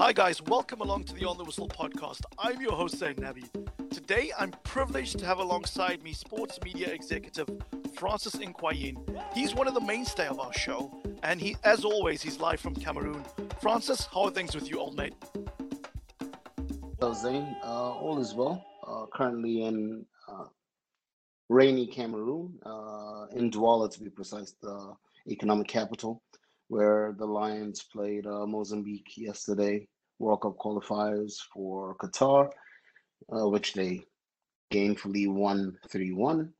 Hi, 0.00 0.14
guys. 0.14 0.40
Welcome 0.40 0.80
along 0.80 1.04
to 1.04 1.14
the 1.14 1.26
On 1.26 1.36
the 1.36 1.44
Whistle 1.44 1.68
podcast. 1.68 2.22
I'm 2.38 2.58
your 2.58 2.72
host, 2.72 2.96
Zain 2.96 3.16
Nabi. 3.16 3.44
Today, 3.90 4.32
I'm 4.38 4.50
privileged 4.64 5.18
to 5.18 5.26
have 5.26 5.40
alongside 5.40 6.02
me 6.02 6.14
sports 6.14 6.58
media 6.64 6.88
executive 6.88 7.46
Francis 7.96 8.36
Nkwayin. 8.36 8.96
He's 9.34 9.54
one 9.54 9.68
of 9.68 9.74
the 9.74 9.80
mainstay 9.82 10.26
of 10.26 10.40
our 10.40 10.54
show, 10.54 10.90
and 11.22 11.38
he, 11.38 11.54
as 11.64 11.84
always, 11.84 12.22
he's 12.22 12.40
live 12.40 12.60
from 12.60 12.74
Cameroon. 12.74 13.22
Francis, 13.60 14.08
how 14.10 14.22
are 14.22 14.30
things 14.30 14.54
with 14.54 14.70
you, 14.70 14.78
old 14.78 14.96
mate? 14.96 15.12
Well, 16.98 17.12
Zain, 17.12 17.54
uh, 17.62 17.92
all 17.92 18.18
is 18.20 18.32
well. 18.32 18.64
Uh, 18.88 19.04
currently 19.12 19.64
in 19.64 20.06
uh, 20.26 20.46
rainy 21.50 21.86
Cameroon, 21.86 22.58
uh, 22.64 23.26
in 23.36 23.50
Douala 23.50 23.90
to 23.92 24.00
be 24.00 24.08
precise, 24.08 24.54
the 24.62 24.94
economic 25.28 25.68
capital, 25.68 26.22
where 26.70 27.12
the 27.18 27.26
Lions 27.26 27.82
played 27.82 28.26
uh, 28.26 28.46
Mozambique 28.46 29.16
yesterday, 29.16 29.88
World 30.20 30.42
Cup 30.42 30.56
qualifiers 30.56 31.34
for 31.52 31.96
Qatar, 31.96 32.48
uh, 33.36 33.48
which 33.48 33.74
they 33.74 34.02
gainfully 34.72 35.26
won 35.28 35.76
3 35.88 36.12
1. 36.12 36.52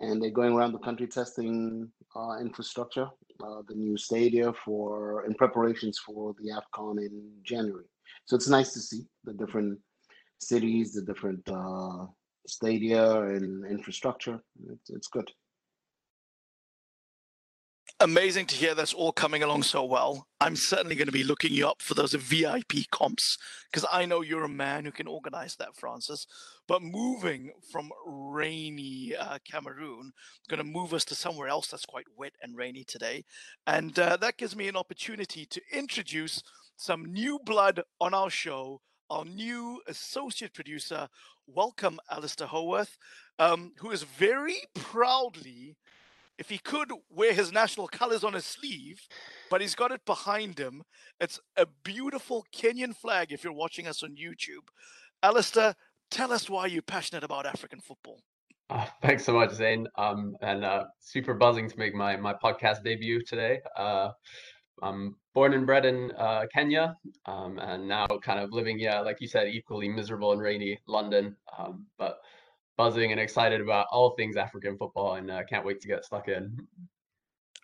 And 0.00 0.20
they're 0.20 0.30
going 0.30 0.52
around 0.52 0.72
the 0.72 0.78
country 0.80 1.06
testing 1.06 1.90
uh, 2.14 2.36
infrastructure, 2.40 3.08
uh, 3.42 3.62
the 3.66 3.74
new 3.74 3.96
stadia 3.96 4.52
for 4.52 5.24
in 5.24 5.34
preparations 5.34 5.98
for 5.98 6.34
the 6.38 6.50
AFCON 6.50 6.98
in 6.98 7.32
January. 7.42 7.86
So 8.26 8.36
it's 8.36 8.48
nice 8.48 8.74
to 8.74 8.80
see 8.80 9.06
the 9.24 9.32
different 9.32 9.78
cities, 10.40 10.92
the 10.92 11.02
different 11.02 11.48
uh, 11.48 12.04
stadia 12.46 13.22
and 13.22 13.64
infrastructure. 13.64 14.38
It's, 14.70 14.90
it's 14.90 15.08
good. 15.08 15.30
Amazing 18.04 18.44
to 18.48 18.54
hear 18.54 18.74
that's 18.74 18.92
all 18.92 19.12
coming 19.12 19.42
along 19.42 19.62
so 19.62 19.82
well. 19.82 20.26
I'm 20.38 20.56
certainly 20.56 20.94
going 20.94 21.06
to 21.06 21.12
be 21.12 21.24
looking 21.24 21.54
you 21.54 21.66
up 21.66 21.80
for 21.80 21.94
those 21.94 22.12
VIP 22.12 22.90
comps 22.90 23.38
because 23.72 23.88
I 23.90 24.04
know 24.04 24.20
you're 24.20 24.44
a 24.44 24.48
man 24.48 24.84
who 24.84 24.92
can 24.92 25.06
organize 25.06 25.56
that, 25.56 25.74
Francis. 25.74 26.26
But 26.68 26.82
moving 26.82 27.52
from 27.72 27.90
rainy 28.06 29.14
uh, 29.18 29.38
Cameroon, 29.50 30.12
going 30.50 30.58
to 30.58 30.64
move 30.64 30.92
us 30.92 31.06
to 31.06 31.14
somewhere 31.14 31.48
else 31.48 31.68
that's 31.68 31.86
quite 31.86 32.04
wet 32.14 32.34
and 32.42 32.54
rainy 32.54 32.84
today. 32.84 33.24
And 33.66 33.98
uh, 33.98 34.18
that 34.18 34.36
gives 34.36 34.54
me 34.54 34.68
an 34.68 34.76
opportunity 34.76 35.46
to 35.46 35.62
introduce 35.72 36.42
some 36.76 37.06
new 37.06 37.38
blood 37.42 37.80
on 38.02 38.12
our 38.12 38.28
show, 38.28 38.82
our 39.08 39.24
new 39.24 39.80
associate 39.88 40.52
producer. 40.52 41.08
Welcome, 41.46 41.98
Alistair 42.10 42.48
Howarth, 42.48 42.98
um, 43.38 43.72
who 43.78 43.90
is 43.90 44.02
very 44.02 44.58
proudly 44.74 45.78
if 46.38 46.50
he 46.50 46.58
could 46.58 46.90
wear 47.10 47.32
his 47.32 47.52
national 47.52 47.88
colors 47.88 48.24
on 48.24 48.32
his 48.32 48.44
sleeve, 48.44 49.08
but 49.50 49.60
he's 49.60 49.74
got 49.74 49.92
it 49.92 50.04
behind 50.04 50.58
him. 50.58 50.82
It's 51.20 51.40
a 51.56 51.66
beautiful 51.84 52.44
Kenyan 52.54 52.94
flag 52.94 53.32
if 53.32 53.44
you're 53.44 53.52
watching 53.52 53.86
us 53.86 54.02
on 54.02 54.16
YouTube. 54.16 54.68
Alistair, 55.22 55.74
tell 56.10 56.32
us 56.32 56.50
why 56.50 56.66
you're 56.66 56.82
passionate 56.82 57.24
about 57.24 57.46
African 57.46 57.80
football. 57.80 58.20
Uh, 58.70 58.86
thanks 59.02 59.24
so 59.24 59.32
much, 59.32 59.52
Zain. 59.52 59.86
Um, 59.96 60.36
and 60.40 60.64
uh, 60.64 60.84
super 61.00 61.34
buzzing 61.34 61.68
to 61.68 61.78
make 61.78 61.94
my, 61.94 62.16
my 62.16 62.34
podcast 62.34 62.82
debut 62.82 63.22
today. 63.22 63.60
Uh, 63.76 64.10
I'm 64.82 65.16
born 65.34 65.54
and 65.54 65.66
bred 65.66 65.86
in 65.86 66.10
uh, 66.18 66.46
Kenya, 66.52 66.96
um, 67.26 67.58
and 67.58 67.86
now 67.86 68.06
kind 68.22 68.40
of 68.40 68.52
living, 68.52 68.78
yeah, 68.78 69.00
like 69.00 69.20
you 69.20 69.28
said, 69.28 69.48
equally 69.48 69.88
miserable 69.88 70.32
and 70.32 70.42
rainy 70.42 70.78
London. 70.88 71.36
Um, 71.56 71.86
but 71.96 72.18
buzzing 72.76 73.12
and 73.12 73.20
excited 73.20 73.60
about 73.60 73.86
all 73.90 74.10
things 74.10 74.36
African 74.36 74.76
football 74.76 75.14
and 75.14 75.30
uh, 75.30 75.42
can't 75.44 75.64
wait 75.64 75.80
to 75.80 75.88
get 75.88 76.04
stuck 76.04 76.28
in. 76.28 76.56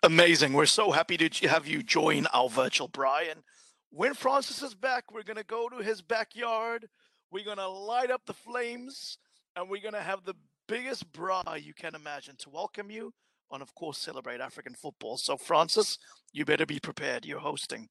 Amazing. 0.03 0.53
We're 0.53 0.65
so 0.65 0.91
happy 0.91 1.17
to 1.17 1.47
have 1.47 1.67
you 1.67 1.83
join 1.83 2.25
our 2.33 2.49
virtual 2.49 2.89
braai. 2.89 3.33
When 3.91 4.13
Francis 4.13 4.61
is 4.61 4.73
back, 4.73 5.11
we're 5.11 5.23
going 5.23 5.37
to 5.37 5.43
go 5.43 5.69
to 5.69 5.77
his 5.77 6.01
backyard. 6.01 6.87
We're 7.31 7.45
going 7.45 7.57
to 7.57 7.67
light 7.67 8.09
up 8.09 8.21
the 8.25 8.33
flames 8.33 9.17
and 9.55 9.69
we're 9.69 9.81
going 9.81 9.93
to 9.93 10.01
have 10.01 10.23
the 10.23 10.33
biggest 10.67 11.11
braai 11.11 11.63
you 11.63 11.73
can 11.73 11.93
imagine 11.95 12.35
to 12.39 12.49
welcome 12.49 12.89
you 12.89 13.13
and, 13.51 13.61
of 13.61 13.75
course, 13.75 13.97
celebrate 13.97 14.39
African 14.39 14.73
football. 14.73 15.17
So, 15.17 15.35
Francis, 15.35 15.97
you 16.31 16.45
better 16.45 16.65
be 16.65 16.79
prepared. 16.79 17.25
You're 17.25 17.39
hosting. 17.39 17.89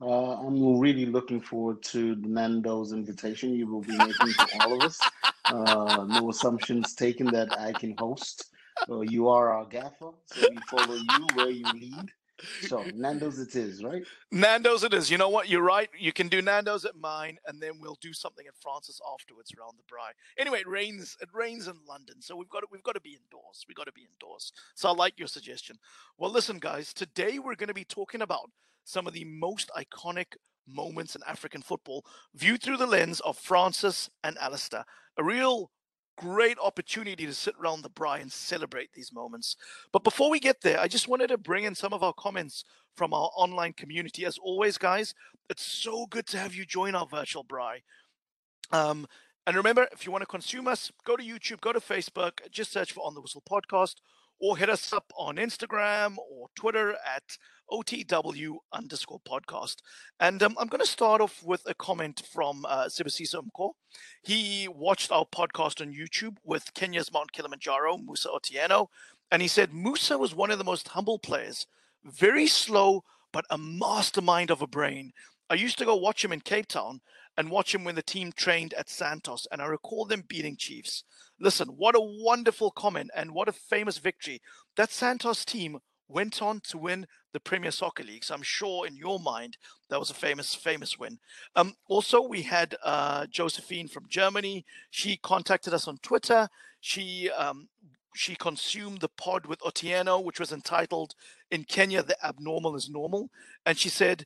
Uh, 0.00 0.34
I'm 0.34 0.78
really 0.78 1.06
looking 1.06 1.40
forward 1.40 1.82
to 1.84 2.16
Nando's 2.16 2.92
invitation 2.92 3.54
you 3.54 3.66
will 3.66 3.82
be 3.82 3.96
making 3.96 4.32
to 4.32 4.48
all 4.60 4.74
of 4.74 4.82
us. 4.82 5.00
Uh, 5.52 6.04
no 6.08 6.30
assumptions 6.30 6.94
taken 6.94 7.26
that 7.26 7.58
I 7.60 7.72
can 7.72 7.94
host. 7.98 8.50
Uh, 8.88 9.00
you 9.02 9.28
are 9.28 9.52
our 9.52 9.66
gaffer, 9.66 10.12
so 10.24 10.48
we 10.50 10.58
follow 10.70 10.94
you 10.94 11.26
where 11.34 11.50
you 11.50 11.66
lead. 11.74 12.10
So 12.62 12.82
Nando's 12.94 13.38
it 13.38 13.54
is, 13.54 13.84
right? 13.84 14.02
Nando's 14.32 14.82
it 14.82 14.94
is. 14.94 15.10
You 15.10 15.18
know 15.18 15.28
what? 15.28 15.48
You're 15.48 15.62
right. 15.62 15.90
You 15.96 16.12
can 16.12 16.28
do 16.28 16.40
Nando's 16.40 16.86
at 16.86 16.96
mine, 16.96 17.36
and 17.46 17.60
then 17.60 17.72
we'll 17.80 17.98
do 18.00 18.12
something 18.12 18.46
at 18.46 18.54
Francis 18.60 18.98
afterwards 19.12 19.52
around 19.56 19.76
the 19.76 19.94
braai. 19.94 20.12
Anyway, 20.38 20.60
it 20.60 20.68
rains. 20.68 21.16
It 21.20 21.28
rains 21.34 21.68
in 21.68 21.76
London, 21.86 22.20
so 22.20 22.34
we've 22.34 22.48
got 22.48 22.60
to, 22.60 22.66
we've 22.72 22.82
got 22.82 22.94
to 22.94 23.00
be 23.00 23.10
indoors. 23.10 23.64
We've 23.68 23.76
got 23.76 23.86
to 23.86 23.92
be 23.92 24.08
indoors. 24.10 24.52
So 24.74 24.88
I 24.88 24.92
like 24.92 25.18
your 25.18 25.28
suggestion. 25.28 25.76
Well, 26.18 26.32
listen, 26.32 26.58
guys. 26.58 26.94
Today 26.94 27.38
we're 27.38 27.56
going 27.56 27.68
to 27.68 27.74
be 27.74 27.84
talking 27.84 28.22
about 28.22 28.50
some 28.84 29.06
of 29.06 29.12
the 29.12 29.24
most 29.24 29.70
iconic 29.76 30.34
moments 30.66 31.16
in 31.16 31.22
African 31.26 31.62
football, 31.62 32.04
viewed 32.34 32.62
through 32.62 32.76
the 32.76 32.86
lens 32.86 33.20
of 33.20 33.38
Francis 33.38 34.10
and 34.22 34.38
Alistair. 34.38 34.84
A 35.16 35.24
real 35.24 35.70
great 36.18 36.58
opportunity 36.62 37.26
to 37.26 37.34
sit 37.34 37.54
around 37.60 37.82
the 37.82 37.90
braai 37.90 38.20
and 38.20 38.30
celebrate 38.30 38.92
these 38.92 39.12
moments. 39.12 39.56
But 39.92 40.04
before 40.04 40.30
we 40.30 40.40
get 40.40 40.60
there, 40.60 40.78
I 40.78 40.88
just 40.88 41.08
wanted 41.08 41.28
to 41.28 41.38
bring 41.38 41.64
in 41.64 41.74
some 41.74 41.92
of 41.92 42.02
our 42.02 42.12
comments 42.12 42.64
from 42.96 43.14
our 43.14 43.30
online 43.36 43.72
community. 43.72 44.24
As 44.24 44.38
always, 44.38 44.78
guys, 44.78 45.14
it's 45.48 45.64
so 45.64 46.06
good 46.06 46.26
to 46.28 46.38
have 46.38 46.54
you 46.54 46.64
join 46.64 46.94
our 46.94 47.06
virtual 47.06 47.44
braai. 47.44 47.82
Um, 48.70 49.06
and 49.46 49.56
remember, 49.56 49.88
if 49.92 50.06
you 50.06 50.12
want 50.12 50.22
to 50.22 50.26
consume 50.26 50.68
us, 50.68 50.92
go 51.04 51.16
to 51.16 51.22
YouTube, 51.22 51.60
go 51.60 51.72
to 51.72 51.80
Facebook, 51.80 52.48
just 52.50 52.72
search 52.72 52.92
for 52.92 53.04
On 53.04 53.14
the 53.14 53.20
Whistle 53.20 53.42
Podcast, 53.48 53.96
or 54.42 54.56
hit 54.56 54.68
us 54.68 54.92
up 54.92 55.10
on 55.16 55.36
Instagram 55.36 56.16
or 56.18 56.48
Twitter 56.56 56.96
at 57.06 57.38
OTW 57.70 58.56
underscore 58.72 59.20
podcast. 59.20 59.76
And 60.18 60.42
um, 60.42 60.56
I'm 60.58 60.66
going 60.66 60.80
to 60.80 60.86
start 60.86 61.20
off 61.20 61.42
with 61.44 61.62
a 61.66 61.74
comment 61.74 62.22
from 62.32 62.66
uh, 62.66 62.86
Sibusiso 62.86 63.40
Mko. 63.44 63.70
He 64.22 64.66
watched 64.66 65.12
our 65.12 65.24
podcast 65.24 65.80
on 65.80 65.94
YouTube 65.94 66.38
with 66.44 66.74
Kenya's 66.74 67.12
Mount 67.12 67.30
Kilimanjaro, 67.32 67.98
Musa 67.98 68.28
Otieno, 68.30 68.88
and 69.30 69.40
he 69.40 69.48
said 69.48 69.72
Musa 69.72 70.18
was 70.18 70.34
one 70.34 70.50
of 70.50 70.58
the 70.58 70.64
most 70.64 70.88
humble 70.88 71.20
players, 71.20 71.68
very 72.04 72.48
slow, 72.48 73.04
but 73.32 73.46
a 73.48 73.56
mastermind 73.56 74.50
of 74.50 74.60
a 74.60 74.66
brain. 74.66 75.12
I 75.48 75.54
used 75.54 75.78
to 75.78 75.84
go 75.84 75.94
watch 75.94 76.24
him 76.24 76.32
in 76.32 76.40
Cape 76.40 76.66
Town 76.66 77.00
and 77.36 77.48
watch 77.48 77.74
him 77.74 77.84
when 77.84 77.94
the 77.94 78.02
team 78.02 78.32
trained 78.32 78.74
at 78.74 78.90
Santos, 78.90 79.46
and 79.52 79.62
I 79.62 79.66
recall 79.66 80.04
them 80.04 80.24
beating 80.26 80.56
Chiefs. 80.56 81.04
Listen, 81.42 81.70
what 81.70 81.96
a 81.96 82.00
wonderful 82.00 82.70
comment 82.70 83.10
and 83.16 83.32
what 83.32 83.48
a 83.48 83.52
famous 83.52 83.98
victory. 83.98 84.40
That 84.76 84.92
Santos 84.92 85.44
team 85.44 85.80
went 86.08 86.40
on 86.40 86.60
to 86.68 86.78
win 86.78 87.04
the 87.32 87.40
Premier 87.40 87.72
Soccer 87.72 88.04
League. 88.04 88.22
So 88.22 88.34
I'm 88.34 88.42
sure 88.42 88.86
in 88.86 88.94
your 88.94 89.18
mind 89.18 89.56
that 89.90 89.98
was 89.98 90.08
a 90.08 90.14
famous, 90.14 90.54
famous 90.54 90.98
win. 91.00 91.18
Um, 91.56 91.74
also, 91.88 92.22
we 92.22 92.42
had 92.42 92.76
uh, 92.84 93.26
Josephine 93.26 93.88
from 93.88 94.04
Germany. 94.08 94.64
She 94.90 95.16
contacted 95.16 95.74
us 95.74 95.88
on 95.88 95.98
Twitter. 95.98 96.48
She 96.80 97.28
um, 97.30 97.68
she 98.14 98.36
consumed 98.36 99.00
the 99.00 99.08
pod 99.08 99.46
with 99.46 99.58
Otieno, 99.60 100.22
which 100.22 100.38
was 100.38 100.52
entitled 100.52 101.14
"In 101.50 101.64
Kenya, 101.64 102.04
the 102.04 102.24
Abnormal 102.24 102.76
is 102.76 102.88
Normal," 102.88 103.30
and 103.66 103.76
she 103.76 103.88
said. 103.88 104.24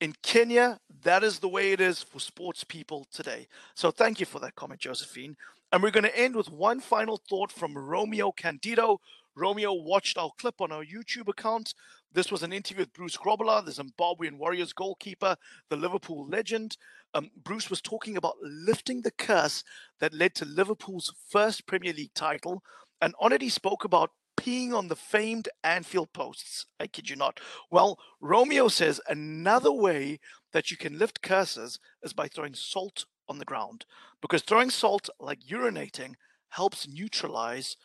In 0.00 0.14
Kenya, 0.22 0.78
that 1.02 1.24
is 1.24 1.40
the 1.40 1.48
way 1.48 1.72
it 1.72 1.80
is 1.80 2.04
for 2.04 2.20
sports 2.20 2.62
people 2.62 3.08
today. 3.12 3.48
So, 3.74 3.90
thank 3.90 4.20
you 4.20 4.26
for 4.26 4.38
that 4.38 4.54
comment, 4.54 4.80
Josephine. 4.80 5.36
And 5.70 5.82
we're 5.82 5.90
going 5.90 6.04
to 6.04 6.18
end 6.18 6.34
with 6.34 6.50
one 6.50 6.80
final 6.80 7.20
thought 7.28 7.52
from 7.52 7.76
Romeo 7.76 8.32
Candido, 8.32 9.00
Romeo 9.36 9.72
watched 9.72 10.16
our 10.16 10.30
clip 10.38 10.60
on 10.60 10.72
our 10.72 10.82
YouTube 10.82 11.28
account. 11.28 11.74
This 12.12 12.32
was 12.32 12.42
an 12.42 12.54
interview 12.54 12.82
with 12.82 12.94
Bruce 12.94 13.18
Grobbelaar, 13.18 13.64
the 13.64 13.70
Zimbabwean 13.70 14.38
Warriors 14.38 14.72
goalkeeper, 14.72 15.36
the 15.68 15.76
Liverpool 15.76 16.26
legend. 16.26 16.76
Um, 17.12 17.30
Bruce 17.36 17.68
was 17.68 17.82
talking 17.82 18.16
about 18.16 18.36
lifting 18.42 19.02
the 19.02 19.10
curse 19.10 19.62
that 20.00 20.14
led 20.14 20.34
to 20.36 20.46
Liverpool's 20.46 21.12
first 21.28 21.66
Premier 21.66 21.92
League 21.92 22.14
title. 22.14 22.62
And 23.00 23.14
on 23.20 23.32
it, 23.32 23.42
he 23.42 23.50
spoke 23.50 23.84
about 23.84 24.10
peeing 24.38 24.72
on 24.72 24.88
the 24.88 24.96
famed 24.96 25.48
Anfield 25.62 26.12
posts. 26.12 26.64
I 26.80 26.86
kid 26.86 27.10
you 27.10 27.16
not. 27.16 27.40
Well, 27.70 27.98
Romeo 28.20 28.68
says 28.68 29.00
another 29.08 29.72
way 29.72 30.18
that 30.52 30.70
you 30.70 30.78
can 30.78 30.98
lift 30.98 31.20
curses 31.22 31.78
is 32.02 32.14
by 32.14 32.26
throwing 32.26 32.54
salt 32.54 33.04
on 33.28 33.38
the 33.38 33.44
ground, 33.44 33.84
because 34.20 34.42
throwing 34.42 34.70
salt, 34.70 35.08
like 35.20 35.40
urinating, 35.40 36.14
helps 36.50 36.88
neutralize 36.88 37.76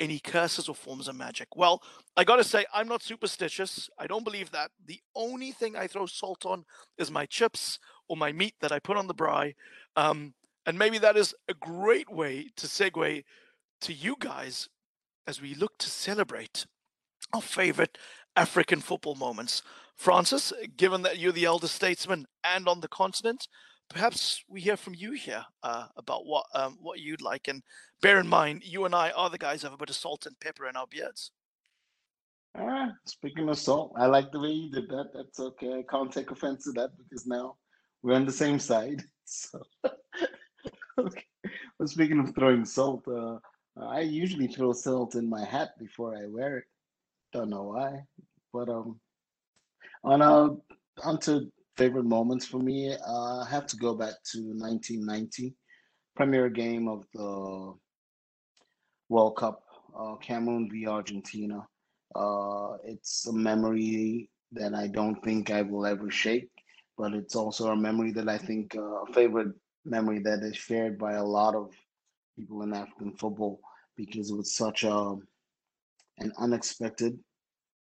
any 0.00 0.18
curses 0.18 0.68
or 0.68 0.74
forms 0.74 1.06
of 1.06 1.14
magic. 1.14 1.48
Well, 1.54 1.82
I 2.16 2.24
got 2.24 2.36
to 2.36 2.44
say, 2.44 2.64
I'm 2.74 2.88
not 2.88 3.02
superstitious. 3.02 3.88
I 3.98 4.06
don't 4.06 4.24
believe 4.24 4.50
that. 4.50 4.70
The 4.84 5.00
only 5.14 5.52
thing 5.52 5.76
I 5.76 5.86
throw 5.86 6.06
salt 6.06 6.44
on 6.44 6.64
is 6.98 7.10
my 7.10 7.26
chips 7.26 7.78
or 8.08 8.16
my 8.16 8.32
meat 8.32 8.54
that 8.60 8.72
I 8.72 8.78
put 8.78 8.96
on 8.96 9.06
the 9.06 9.14
braai. 9.14 9.54
Um, 9.94 10.34
and 10.66 10.78
maybe 10.78 10.98
that 10.98 11.16
is 11.16 11.34
a 11.48 11.54
great 11.54 12.10
way 12.10 12.48
to 12.56 12.66
segue 12.66 13.22
to 13.82 13.92
you 13.92 14.16
guys 14.18 14.68
as 15.26 15.40
we 15.40 15.54
look 15.54 15.78
to 15.78 15.88
celebrate 15.88 16.66
our 17.32 17.42
favorite 17.42 17.96
African 18.34 18.80
football 18.80 19.14
moments. 19.14 19.62
Francis, 19.96 20.52
given 20.76 21.02
that 21.02 21.18
you're 21.18 21.32
the 21.32 21.44
elder 21.44 21.68
statesman 21.68 22.26
and 22.42 22.66
on 22.66 22.80
the 22.80 22.88
continent, 22.88 23.46
perhaps 23.92 24.42
we 24.48 24.60
hear 24.60 24.76
from 24.76 24.94
you 24.94 25.12
here 25.12 25.44
uh, 25.62 25.86
about 25.96 26.26
what 26.26 26.46
um, 26.54 26.78
what 26.80 27.00
you'd 27.00 27.22
like. 27.22 27.48
And 27.48 27.62
bear 28.00 28.18
in 28.18 28.26
mind, 28.26 28.62
you 28.64 28.84
and 28.84 28.94
I 28.94 29.10
are 29.10 29.30
the 29.30 29.38
guys 29.38 29.62
who 29.62 29.66
have 29.66 29.74
a 29.74 29.78
bit 29.78 29.90
of 29.90 29.96
salt 29.96 30.26
and 30.26 30.38
pepper 30.40 30.66
in 30.66 30.76
our 30.76 30.86
beards. 30.86 31.30
Ah, 32.56 32.92
speaking 33.06 33.48
of 33.48 33.58
salt, 33.58 33.92
I 33.96 34.06
like 34.06 34.30
the 34.30 34.40
way 34.40 34.50
you 34.50 34.70
did 34.70 34.88
that. 34.90 35.10
That's 35.14 35.40
okay. 35.40 35.78
I 35.78 35.84
can't 35.88 36.12
take 36.12 36.30
offense 36.30 36.64
to 36.64 36.72
that 36.72 36.90
because 36.98 37.26
now 37.26 37.56
we're 38.02 38.14
on 38.14 38.26
the 38.26 38.32
same 38.32 38.58
side. 38.58 39.02
So, 39.24 39.62
okay. 40.98 41.24
Well, 41.78 41.86
speaking 41.86 42.18
of 42.18 42.34
throwing 42.34 42.64
salt, 42.64 43.06
uh, 43.08 43.38
I 43.80 44.00
usually 44.00 44.48
throw 44.48 44.72
salt 44.72 45.14
in 45.14 45.30
my 45.30 45.42
hat 45.42 45.70
before 45.78 46.14
I 46.16 46.26
wear 46.26 46.58
it. 46.58 46.64
Don't 47.32 47.48
know 47.48 47.62
why, 47.62 48.00
but 48.52 48.68
um, 48.68 49.00
on 50.04 50.20
uh, 50.20 50.48
onto 51.02 51.50
favorite 51.76 52.04
moments 52.04 52.46
for 52.46 52.58
me, 52.58 52.94
uh, 52.94 53.40
I 53.40 53.46
have 53.50 53.66
to 53.68 53.76
go 53.76 53.94
back 53.94 54.14
to 54.32 54.38
1990, 54.38 55.54
premier 56.14 56.48
game 56.48 56.88
of 56.88 57.04
the 57.14 57.74
World 59.08 59.36
Cup, 59.36 59.62
uh, 59.98 60.16
Cameroon 60.16 60.68
v 60.70 60.86
Argentina. 60.86 61.66
Uh, 62.14 62.76
it's 62.84 63.26
a 63.26 63.32
memory 63.32 64.30
that 64.52 64.74
I 64.74 64.86
don't 64.86 65.22
think 65.24 65.50
I 65.50 65.62
will 65.62 65.86
ever 65.86 66.10
shake, 66.10 66.50
but 66.98 67.14
it's 67.14 67.34
also 67.34 67.68
a 67.68 67.76
memory 67.76 68.12
that 68.12 68.28
I 68.28 68.38
think 68.38 68.76
uh, 68.76 69.02
a 69.02 69.12
favorite 69.12 69.54
memory 69.84 70.18
that 70.20 70.42
is 70.42 70.56
shared 70.56 70.98
by 70.98 71.14
a 71.14 71.24
lot 71.24 71.54
of 71.54 71.72
people 72.38 72.62
in 72.62 72.72
African 72.74 73.16
football 73.16 73.60
because 73.96 74.30
it 74.30 74.36
was 74.36 74.56
such 74.56 74.84
a 74.84 75.16
an 76.18 76.32
unexpected 76.38 77.18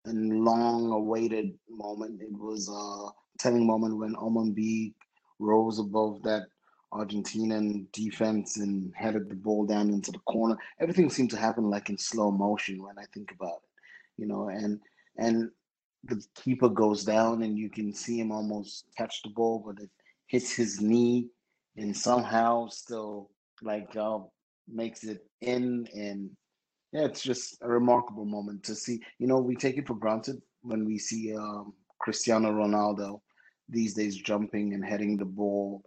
and 0.05 0.45
long 0.45 0.91
awaited 0.93 1.59
moment. 1.69 2.21
It 2.21 2.33
was 2.33 2.69
a 2.69 3.09
telling 3.39 3.67
moment 3.67 3.97
when 3.97 4.15
Omam-Biyik 4.15 4.95
rose 5.39 5.79
above 5.79 6.23
that 6.23 6.45
Argentinian 6.93 7.91
defense 7.93 8.57
and 8.57 8.93
headed 8.97 9.29
the 9.29 9.35
ball 9.35 9.67
down 9.67 9.91
into 9.91 10.11
the 10.11 10.19
corner. 10.21 10.57
Everything 10.81 11.11
seemed 11.11 11.31
to 11.31 11.37
happen 11.37 11.69
like 11.69 11.91
in 11.91 11.99
slow 11.99 12.31
motion 12.31 12.83
when 12.83 12.99
I 12.99 13.05
think 13.13 13.31
about 13.33 13.61
it, 13.63 14.23
you 14.23 14.27
know, 14.27 14.49
and 14.49 14.81
and 15.17 15.51
the 16.05 16.23
keeper 16.35 16.69
goes 16.69 17.05
down 17.05 17.43
and 17.43 17.59
you 17.59 17.69
can 17.69 17.93
see 17.93 18.21
him 18.21 18.33
almost 18.33 18.87
catch 18.97 19.21
the 19.23 19.31
ball, 19.31 19.63
but 19.65 19.83
it 19.83 19.91
hits 20.27 20.55
his 20.55 20.81
knee 20.81 21.29
and 21.77 21.97
somehow 21.97 22.69
still 22.69 23.31
like 23.63 23.95
uh, 23.97 24.19
makes 24.69 25.05
it 25.05 25.27
in 25.41 25.87
and 25.95 26.31
yeah, 26.93 27.05
it's 27.05 27.23
just 27.23 27.59
a 27.61 27.69
remarkable 27.69 28.25
moment 28.25 28.63
to 28.65 28.75
see. 28.75 29.01
You 29.19 29.27
know, 29.27 29.37
we 29.37 29.57
take 29.57 29.77
it 29.77 29.87
for 29.87 29.95
granted 29.95 30.41
when 30.63 30.87
we 30.87 30.99
see 30.99 31.35
um, 31.35 31.75
Cristiano 32.01 32.51
Ronaldo 32.51 33.21
these 33.69 33.95
days 33.95 34.17
jumping 34.17 34.75
and 34.75 34.85
heading 34.85 35.17
the 35.17 35.25
ball. 35.25 35.85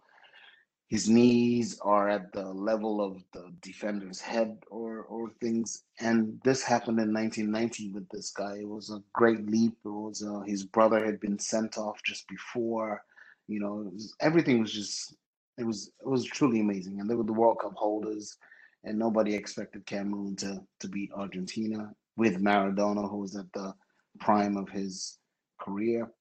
His 0.88 1.08
knees 1.08 1.80
are 1.82 2.10
at 2.10 2.34
the 2.34 2.44
level 2.44 3.00
of 3.02 3.24
the 3.34 3.54
defender's 3.62 4.20
head 4.20 4.58
or 4.70 5.04
or 5.04 5.30
things. 5.40 5.84
And 6.00 6.40
this 6.44 6.64
happened 6.64 7.00
in 7.00 7.14
1990 7.14 7.92
with 7.92 8.10
this 8.10 8.32
guy. 8.32 8.58
It 8.58 8.68
was 8.68 8.90
a 8.90 9.02
great 9.14 9.46
leap. 9.50 9.78
It 9.86 9.90
was 9.90 10.22
uh, 10.22 10.42
his 10.42 10.66
brother 10.66 11.06
had 11.06 11.20
been 11.20 11.40
sent 11.40 11.78
off 11.78 12.02
just 12.04 12.28
before. 12.28 13.02
You 13.48 13.62
know, 13.62 13.90
was, 13.94 14.14
everything 14.20 14.60
was 14.60 14.74
just 14.74 15.16
it 15.58 15.64
was 15.64 15.92
it 16.02 16.08
was 16.08 16.26
truly 16.26 16.60
amazing. 16.60 17.00
And 17.00 17.10
they 17.10 17.16
were 17.16 17.24
the 17.24 17.34
World 17.34 17.60
Cup 17.60 17.76
holders 17.76 18.38
and 18.84 18.98
nobody 18.98 19.34
expected 19.34 19.86
Cameroon 19.86 20.36
to 20.38 20.62
to 20.80 20.88
beat 20.88 21.12
Argentina 21.14 21.94
with 22.18 22.42
Maradona, 22.42 23.10
who 23.10 23.18
was 23.18 23.36
at 23.36 23.52
the 23.54 23.74
prime 24.20 24.58
of 24.58 24.70
his 24.70 25.20
career. 25.60 26.12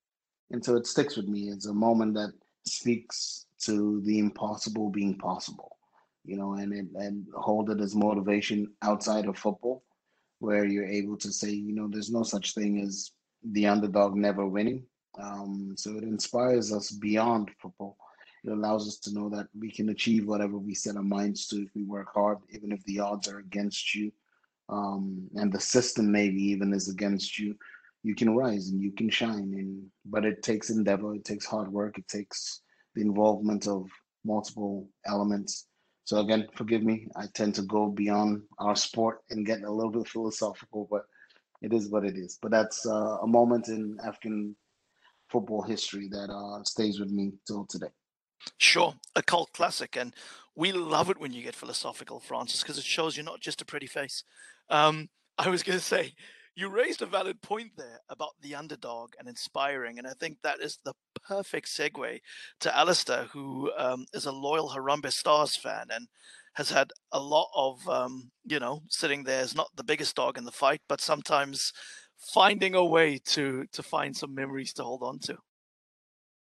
And 0.50 0.64
so 0.64 0.76
it 0.76 0.86
sticks 0.86 1.16
with 1.16 1.28
me. 1.28 1.48
It's 1.48 1.66
a 1.66 1.74
moment 1.74 2.14
that 2.14 2.32
speaks 2.64 3.46
to 3.60 4.00
the 4.02 4.18
impossible 4.18 4.90
being 4.90 5.16
possible, 5.16 5.76
you 6.24 6.36
know, 6.36 6.54
and 6.54 6.72
it, 6.72 6.86
and 6.94 7.26
hold 7.34 7.70
it 7.70 7.80
as 7.80 7.94
motivation 7.94 8.72
outside 8.82 9.26
of 9.26 9.38
football, 9.38 9.82
where 10.38 10.64
you're 10.64 10.86
able 10.86 11.16
to 11.18 11.32
say, 11.32 11.50
you 11.50 11.74
know, 11.74 11.88
there's 11.88 12.10
no 12.10 12.22
such 12.22 12.54
thing 12.54 12.80
as 12.80 13.12
the 13.52 13.66
underdog 13.66 14.16
never 14.16 14.46
winning. 14.46 14.84
Um, 15.20 15.74
so 15.76 15.96
it 15.96 16.04
inspires 16.04 16.72
us 16.72 16.90
beyond 16.90 17.50
football 17.60 17.96
it 18.44 18.50
allows 18.50 18.88
us 18.88 18.96
to 19.00 19.12
know 19.12 19.28
that 19.30 19.48
we 19.58 19.70
can 19.70 19.90
achieve 19.90 20.26
whatever 20.26 20.56
we 20.56 20.74
set 20.74 20.96
our 20.96 21.02
minds 21.02 21.46
to 21.48 21.62
if 21.62 21.68
we 21.74 21.82
work 21.84 22.08
hard, 22.14 22.38
even 22.50 22.72
if 22.72 22.82
the 22.84 23.00
odds 23.00 23.28
are 23.28 23.38
against 23.38 23.94
you. 23.94 24.12
Um, 24.68 25.28
and 25.34 25.52
the 25.52 25.60
system 25.60 26.10
maybe 26.10 26.42
even 26.42 26.72
is 26.72 26.88
against 26.88 27.38
you. 27.38 27.56
You 28.02 28.14
can 28.14 28.34
rise 28.34 28.68
and 28.68 28.80
you 28.80 28.92
can 28.92 29.10
shine. 29.10 29.52
And 29.56 29.86
but 30.04 30.24
it 30.24 30.42
takes 30.42 30.70
endeavor, 30.70 31.14
it 31.14 31.24
takes 31.24 31.44
hard 31.46 31.70
work, 31.72 31.98
it 31.98 32.08
takes 32.08 32.62
the 32.94 33.02
involvement 33.02 33.66
of 33.66 33.88
multiple 34.24 34.88
elements. 35.06 35.66
So 36.04 36.18
again, 36.18 36.48
forgive 36.54 36.82
me. 36.82 37.06
I 37.14 37.26
tend 37.34 37.54
to 37.56 37.62
go 37.62 37.88
beyond 37.88 38.42
our 38.58 38.74
sport 38.74 39.20
and 39.30 39.46
get 39.46 39.62
a 39.62 39.70
little 39.70 39.92
bit 39.92 40.08
philosophical, 40.08 40.88
but 40.90 41.02
it 41.62 41.72
is 41.72 41.88
what 41.88 42.04
it 42.04 42.16
is. 42.16 42.38
But 42.40 42.50
that's 42.50 42.86
uh, 42.86 43.18
a 43.22 43.26
moment 43.26 43.68
in 43.68 43.96
African 44.04 44.56
football 45.28 45.62
history 45.62 46.08
that 46.08 46.30
uh, 46.30 46.64
stays 46.64 46.98
with 46.98 47.10
me 47.10 47.32
till 47.46 47.66
today. 47.66 47.92
Sure, 48.58 48.94
a 49.14 49.22
cult 49.22 49.52
classic, 49.52 49.96
and 49.96 50.14
we 50.56 50.72
love 50.72 51.10
it 51.10 51.20
when 51.20 51.32
you 51.32 51.42
get 51.42 51.54
philosophical, 51.54 52.20
Francis, 52.20 52.62
because 52.62 52.78
it 52.78 52.84
shows 52.84 53.16
you're 53.16 53.24
not 53.24 53.40
just 53.40 53.60
a 53.60 53.66
pretty 53.66 53.86
face. 53.86 54.24
Um, 54.70 55.10
I 55.38 55.48
was 55.48 55.62
going 55.62 55.78
to 55.78 55.84
say, 55.84 56.14
you 56.60 56.68
raised 56.68 57.00
a 57.00 57.06
valid 57.06 57.40
point 57.40 57.72
there 57.76 58.00
about 58.10 58.34
the 58.42 58.54
underdog 58.54 59.14
and 59.18 59.26
inspiring, 59.26 59.98
and 59.98 60.06
I 60.06 60.12
think 60.12 60.38
that 60.42 60.60
is 60.60 60.78
the 60.84 60.92
perfect 61.26 61.68
segue 61.68 62.20
to 62.60 62.76
Alistair, 62.76 63.24
who 63.24 63.72
um, 63.78 64.04
is 64.12 64.26
a 64.26 64.32
loyal 64.32 64.68
Harambee 64.68 65.12
Stars 65.12 65.56
fan 65.56 65.86
and 65.90 66.06
has 66.54 66.70
had 66.70 66.92
a 67.12 67.20
lot 67.20 67.48
of, 67.54 67.88
um, 67.88 68.30
you 68.44 68.60
know, 68.60 68.82
sitting 68.88 69.24
there 69.24 69.40
as 69.40 69.54
not 69.54 69.68
the 69.74 69.84
biggest 69.84 70.14
dog 70.16 70.36
in 70.36 70.44
the 70.44 70.52
fight, 70.52 70.82
but 70.88 71.00
sometimes 71.00 71.72
finding 72.18 72.74
a 72.74 72.84
way 72.84 73.18
to 73.24 73.64
to 73.72 73.82
find 73.82 74.14
some 74.14 74.34
memories 74.34 74.74
to 74.74 74.84
hold 74.84 75.02
on 75.02 75.18
to. 75.20 75.38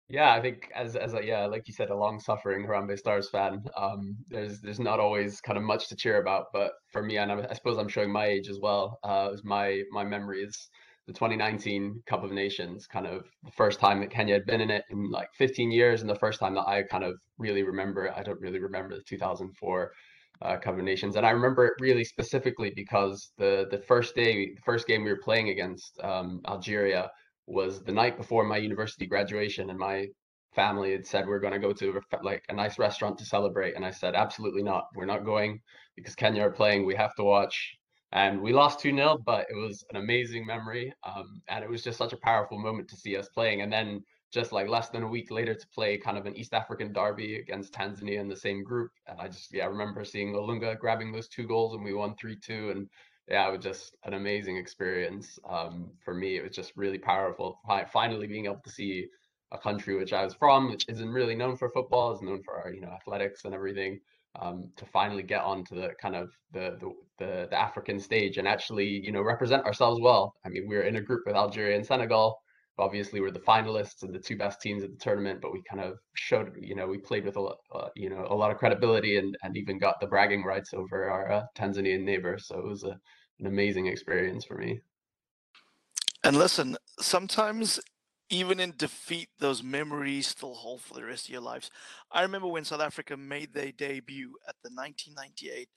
Yeah, 0.09 0.33
I 0.35 0.41
think 0.41 0.71
as 0.75 0.95
as 0.95 1.15
a 1.15 1.25
yeah, 1.25 1.47
like 1.47 1.67
you 1.67 1.75
said, 1.75 1.91
a 1.91 1.97
long 1.97 2.21
suffering 2.21 2.65
Harambee 2.65 2.97
Stars 2.99 3.29
fan, 3.29 3.65
um, 3.77 4.17
there's 4.29 4.61
there's 4.61 4.79
not 4.79 5.01
always 5.01 5.41
kind 5.41 5.59
of 5.59 5.65
much 5.65 5.89
to 5.89 5.97
cheer 5.97 6.21
about. 6.21 6.47
But 6.53 6.73
for 6.93 7.03
me, 7.03 7.17
and 7.19 7.33
I, 7.33 7.47
I 7.51 7.55
suppose 7.55 7.77
I'm 7.77 7.89
showing 7.89 8.13
my 8.13 8.27
age 8.27 8.49
as 8.49 8.61
well. 8.61 8.99
Uh, 9.03 9.33
my 9.43 9.83
my 9.91 10.05
memory 10.05 10.43
is 10.45 10.69
the 11.09 11.13
2019 11.13 12.03
Cup 12.07 12.23
of 12.23 12.31
Nations, 12.31 12.87
kind 12.87 13.07
of 13.07 13.25
the 13.45 13.51
first 13.51 13.81
time 13.81 14.01
that 14.01 14.11
Kenya 14.11 14.35
had 14.35 14.47
been 14.47 14.61
in 14.61 14.71
it 14.71 14.85
in 14.91 15.11
like 15.11 15.29
15 15.35 15.73
years, 15.73 16.03
and 16.03 16.11
the 16.11 16.15
first 16.15 16.39
time 16.39 16.55
that 16.55 16.69
I 16.69 16.85
kind 16.85 17.03
of 17.03 17.15
really 17.39 17.65
remember. 17.65 18.13
I 18.17 18.23
don't 18.23 18.41
really 18.41 18.61
remember 18.61 18.95
the 18.95 19.03
2004 19.03 19.91
uh, 20.43 20.57
Cup 20.59 20.79
of 20.79 20.85
Nations, 20.85 21.17
and 21.17 21.27
I 21.27 21.31
remember 21.31 21.67
it 21.67 21.75
really 21.81 22.05
specifically 22.05 22.73
because 22.77 23.33
the 23.39 23.67
the 23.73 23.79
first 23.79 24.15
day, 24.15 24.55
the 24.55 24.61
first 24.65 24.87
game 24.87 25.03
we 25.03 25.11
were 25.11 25.21
playing 25.25 25.49
against 25.49 25.99
um, 26.05 26.43
Algeria 26.47 27.11
was 27.47 27.83
the 27.83 27.93
night 27.93 28.17
before 28.17 28.45
my 28.45 28.57
university 28.57 29.07
graduation 29.07 29.71
and 29.71 29.79
my 29.79 30.07
family 30.55 30.93
had 30.93 31.07
said 31.07 31.27
we're 31.27 31.39
going 31.39 31.53
to 31.53 31.59
go 31.59 31.73
to 31.73 32.01
like 32.23 32.43
a 32.49 32.55
nice 32.55 32.79
restaurant 32.79 33.19
to 33.19 33.25
celebrate 33.25 33.77
and 33.77 33.85
i 33.85 33.91
said 33.91 34.15
absolutely 34.15 34.63
not. 34.63 34.85
We're 34.95 35.05
not 35.05 35.25
going 35.25 35.61
because 35.97 36.15
kenya 36.15 36.43
are 36.43 36.51
playing. 36.51 36.87
We 36.87 36.95
have 36.97 37.15
to 37.17 37.25
watch. 37.25 37.77
And 38.13 38.41
we 38.41 38.53
lost 38.53 38.81
2-0 38.81 39.25
but 39.25 39.47
it 39.51 39.57
was 39.57 39.85
an 39.91 39.97
amazing 39.97 40.47
memory 40.47 40.93
um, 41.05 41.43
and 41.49 41.63
it 41.63 41.71
was 41.71 41.83
just 41.83 41.99
such 41.99 42.13
a 42.13 42.19
powerful 42.19 42.59
moment 42.59 42.89
to 42.89 42.97
see 42.97 43.17
us 43.17 43.29
playing. 43.29 43.61
And 43.61 43.73
then 43.73 44.03
just 44.33 44.53
like 44.53 44.69
less 44.69 44.89
than 44.89 45.03
a 45.03 45.09
week 45.09 45.31
later 45.31 45.55
to 45.55 45.69
play 45.69 45.97
kind 45.97 46.19
of 46.19 46.27
an 46.27 46.37
east 46.37 46.53
african 46.53 46.93
derby 46.93 47.37
against 47.37 47.73
tanzania 47.73 48.19
in 48.19 48.29
the 48.29 48.37
same 48.37 48.63
group 48.65 48.91
and 49.07 49.21
i 49.21 49.29
just 49.29 49.55
yeah 49.55 49.65
I 49.65 49.69
remember 49.69 50.05
seeing 50.05 50.35
olunga 50.35 50.79
grabbing 50.79 51.13
those 51.13 51.29
two 51.29 51.47
goals 51.47 51.75
and 51.75 51.85
we 51.85 51.95
won 51.95 52.15
3-2 52.17 52.73
and 52.73 52.89
yeah, 53.29 53.49
it 53.49 53.53
was 53.57 53.65
just 53.65 53.97
an 54.05 54.15
amazing 54.15 54.57
experience. 54.57 55.39
Um, 55.49 55.91
for 56.05 56.15
me, 56.15 56.37
it 56.37 56.43
was 56.43 56.55
just 56.55 56.77
really 56.77 56.99
powerful. 56.99 57.59
Finally, 57.93 58.27
being 58.27 58.47
able 58.47 58.61
to 58.65 58.71
see 58.71 59.07
a 59.53 59.59
country 59.59 59.97
which 59.97 60.13
I 60.13 60.25
was 60.25 60.35
from, 60.35 60.71
which 60.71 60.85
isn't 60.89 61.13
really 61.13 61.35
known 61.35 61.57
for 61.57 61.71
football, 61.71 62.13
is 62.13 62.23
known 62.23 62.43
for 62.43 62.61
our, 62.61 62.73
you 62.73 62.81
know 62.81 62.91
athletics 62.91 63.45
and 63.45 63.55
everything. 63.55 64.01
Um, 64.39 64.69
to 64.77 64.85
finally 64.85 65.23
get 65.23 65.41
onto 65.41 65.75
the 65.75 65.95
kind 65.99 66.15
of 66.15 66.31
the, 66.53 66.77
the, 66.79 66.93
the 67.19 67.49
the 67.51 67.59
African 67.59 67.99
stage 67.99 68.37
and 68.37 68.47
actually 68.47 68.87
you 68.87 69.11
know 69.11 69.23
represent 69.23 69.65
ourselves 69.65 70.01
well. 70.01 70.35
I 70.45 70.49
mean, 70.51 70.69
we 70.69 70.77
are 70.77 70.83
in 70.83 70.97
a 70.97 71.01
group 71.01 71.23
with 71.27 71.37
Algeria 71.37 71.77
and 71.77 71.87
Senegal. 71.87 72.39
Obviously, 72.79 73.21
we're 73.21 73.31
the 73.31 73.41
finalists 73.41 74.03
and 74.03 74.15
the 74.15 74.19
two 74.19 74.37
best 74.37 74.61
teams 74.61 74.83
at 74.83 74.91
the 74.91 74.99
tournament, 74.99 75.41
but 75.41 75.53
we 75.53 75.63
kind 75.63 75.83
of 75.83 75.99
showed 76.15 76.53
you 76.61 76.75
know 76.75 76.87
we 76.87 76.99
played 76.99 77.25
with 77.25 77.37
a 77.37 77.41
lot 77.41 77.59
uh, 77.75 77.89
you 77.95 78.11
know 78.11 78.27
a 78.29 78.35
lot 78.35 78.51
of 78.51 78.59
credibility 78.59 79.17
and 79.17 79.37
and 79.43 79.57
even 79.57 79.79
got 79.79 80.01
the 80.01 80.07
bragging 80.07 80.45
rights 80.45 80.75
over 80.75 81.09
our 81.09 81.33
uh, 81.33 81.43
Tanzanian 81.57 82.03
neighbor. 82.03 82.39
So 82.39 82.59
it 82.59 82.67
was 82.67 82.85
a 82.85 82.99
an 83.39 83.47
amazing 83.47 83.87
experience 83.87 84.45
for 84.45 84.57
me. 84.57 84.81
And 86.25 86.37
listen, 86.37 86.77
sometimes 86.99 87.81
even 88.29 88.59
in 88.59 88.75
defeat, 88.77 89.29
those 89.39 89.63
memories 89.63 90.27
still 90.27 90.55
hold 90.55 90.83
for 90.83 90.95
the 90.95 91.05
rest 91.05 91.27
of 91.27 91.33
your 91.33 91.41
lives. 91.41 91.71
I 92.11 92.23
remember 92.23 92.49
when 92.49 92.65
South 92.65 92.81
Africa 92.81 93.17
made 93.17 93.55
their 93.55 93.73
debut 93.73 94.35
at 94.49 94.57
the 94.63 94.71
1998 94.71 95.69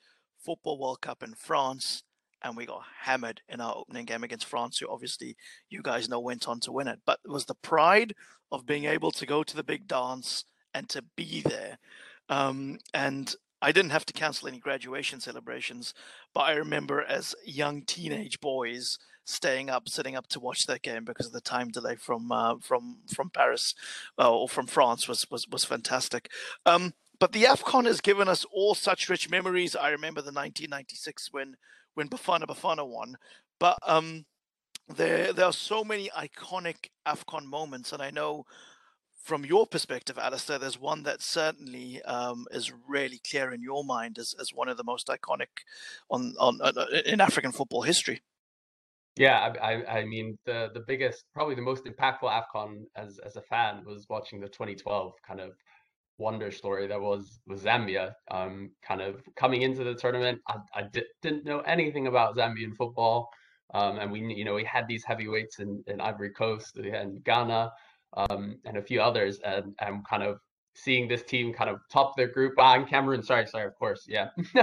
Football 0.43 0.79
World 0.79 1.01
Cup 1.01 1.21
in 1.21 1.33
France, 1.33 2.03
and 2.43 2.55
we 2.55 2.65
got 2.65 2.83
hammered 3.01 3.41
in 3.49 3.61
our 3.61 3.75
opening 3.75 4.05
game 4.05 4.23
against 4.23 4.45
France, 4.45 4.77
who 4.77 4.87
obviously 4.87 5.35
you 5.69 5.81
guys 5.81 6.09
know 6.09 6.19
went 6.19 6.47
on 6.47 6.59
to 6.61 6.71
win 6.71 6.87
it. 6.87 6.99
But 7.05 7.19
it 7.25 7.31
was 7.31 7.45
the 7.45 7.55
pride 7.55 8.13
of 8.51 8.65
being 8.65 8.85
able 8.85 9.11
to 9.11 9.25
go 9.25 9.43
to 9.43 9.55
the 9.55 9.63
big 9.63 9.87
dance 9.87 10.45
and 10.73 10.87
to 10.89 11.03
be 11.15 11.41
there. 11.41 11.77
Um, 12.29 12.79
and 12.93 13.33
I 13.61 13.71
didn't 13.71 13.91
have 13.91 14.05
to 14.05 14.13
cancel 14.13 14.47
any 14.47 14.59
graduation 14.59 15.19
celebrations, 15.19 15.93
but 16.33 16.41
I 16.41 16.53
remember 16.53 17.01
as 17.01 17.35
young 17.43 17.81
teenage 17.81 18.39
boys 18.39 18.97
staying 19.25 19.69
up, 19.69 19.87
sitting 19.89 20.15
up 20.15 20.27
to 20.27 20.39
watch 20.39 20.65
that 20.65 20.81
game 20.81 21.05
because 21.05 21.27
of 21.27 21.33
the 21.33 21.41
time 21.41 21.69
delay 21.69 21.95
from 21.95 22.31
uh, 22.31 22.55
from 22.61 22.99
from 23.13 23.29
Paris 23.29 23.75
uh, 24.17 24.31
or 24.31 24.47
from 24.47 24.67
France 24.67 25.07
was 25.07 25.25
was 25.29 25.47
was 25.47 25.65
fantastic. 25.65 26.29
Um, 26.65 26.93
but 27.19 27.33
the 27.33 27.43
Afcon 27.43 27.85
has 27.85 27.99
given 27.99 28.29
us 28.29 28.45
all 28.51 28.75
such 28.75 29.09
rich 29.09 29.29
memories. 29.29 29.75
I 29.75 29.89
remember 29.89 30.21
the 30.21 30.27
1996 30.27 31.33
when 31.33 31.57
when 31.95 32.09
Bafana 32.09 32.45
Bafana 32.45 32.87
won, 32.87 33.17
but 33.59 33.77
um, 33.85 34.25
there 34.87 35.33
there 35.33 35.45
are 35.45 35.53
so 35.53 35.83
many 35.83 36.09
iconic 36.17 36.89
Afcon 37.07 37.45
moments, 37.45 37.93
and 37.93 38.01
I 38.01 38.11
know 38.11 38.45
from 39.29 39.45
your 39.45 39.67
perspective, 39.67 40.17
Alistair, 40.17 40.57
there's 40.57 40.79
one 40.79 41.03
that 41.03 41.21
certainly 41.21 42.01
um, 42.03 42.47
is 42.51 42.71
really 42.87 43.21
clear 43.29 43.51
in 43.51 43.61
your 43.61 43.83
mind 43.83 44.17
as, 44.17 44.33
as 44.39 44.53
one 44.53 44.67
of 44.69 44.77
the 44.77 44.83
most 44.83 45.07
iconic 45.07 45.65
on, 46.09 46.33
on 46.39 46.59
uh, 46.63 46.85
in 47.05 47.21
African 47.21 47.51
football 47.51 47.83
history. 47.83 48.21
Yeah, 49.17 49.53
I, 49.61 49.99
I 49.99 50.05
mean 50.05 50.37
the 50.45 50.69
the 50.73 50.79
biggest, 50.79 51.25
probably 51.33 51.55
the 51.55 51.61
most 51.61 51.83
impactful 51.85 52.23
Afcon 52.23 52.85
as 52.95 53.19
as 53.25 53.35
a 53.35 53.41
fan 53.41 53.83
was 53.85 54.07
watching 54.09 54.39
the 54.39 54.47
2012 54.47 55.13
kind 55.27 55.41
of 55.41 55.51
wonder 56.19 56.51
story 56.51 56.85
that 56.87 57.01
was 57.01 57.39
was 57.47 57.63
Zambia. 57.63 58.13
Um, 58.29 58.71
kind 58.83 59.01
of 59.01 59.21
coming 59.35 59.63
into 59.63 59.83
the 59.83 59.95
tournament, 59.95 60.39
I, 60.47 60.57
I 60.75 60.81
di- 60.83 61.05
didn't 61.21 61.45
know 61.45 61.61
anything 61.61 62.07
about 62.07 62.35
Zambian 62.35 62.75
football, 62.75 63.29
um, 63.73 63.97
and 63.97 64.11
we 64.11 64.19
you 64.21 64.45
know 64.45 64.53
we 64.55 64.65
had 64.65 64.87
these 64.87 65.03
heavyweights 65.03 65.59
in, 65.59 65.83
in 65.87 66.01
Ivory 66.01 66.31
Coast 66.31 66.77
and 66.77 67.23
Ghana 67.23 67.71
um, 68.15 68.57
and 68.65 68.77
a 68.77 68.81
few 68.81 69.01
others, 69.01 69.39
and 69.39 69.73
kind 70.03 70.23
of 70.23 70.39
seeing 70.75 71.07
this 71.07 71.23
team 71.23 71.53
kind 71.53 71.69
of 71.69 71.79
top 71.91 72.15
their 72.15 72.27
group. 72.27 72.53
Ah, 72.59 72.75
and 72.75 72.87
Cameroon, 72.87 73.23
sorry, 73.23 73.47
sorry, 73.47 73.65
of 73.65 73.75
course, 73.75 74.05
yeah. 74.07 74.29